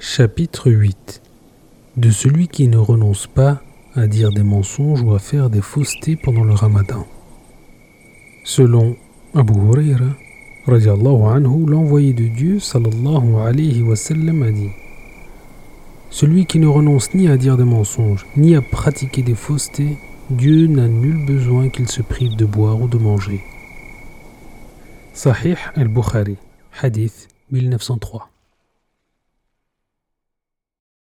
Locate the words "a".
14.44-14.52